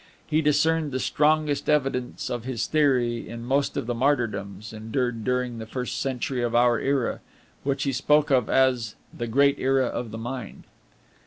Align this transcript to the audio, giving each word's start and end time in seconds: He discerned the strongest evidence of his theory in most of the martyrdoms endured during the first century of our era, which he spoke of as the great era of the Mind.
He 0.25 0.41
discerned 0.41 0.91
the 0.91 0.99
strongest 0.99 1.69
evidence 1.69 2.31
of 2.31 2.43
his 2.43 2.65
theory 2.65 3.29
in 3.29 3.45
most 3.45 3.77
of 3.77 3.85
the 3.85 3.93
martyrdoms 3.93 4.73
endured 4.73 5.23
during 5.23 5.59
the 5.59 5.67
first 5.67 6.01
century 6.01 6.41
of 6.41 6.55
our 6.55 6.79
era, 6.79 7.19
which 7.61 7.83
he 7.83 7.91
spoke 7.93 8.31
of 8.31 8.49
as 8.49 8.95
the 9.15 9.27
great 9.27 9.59
era 9.59 9.85
of 9.85 10.09
the 10.09 10.17
Mind. 10.17 10.63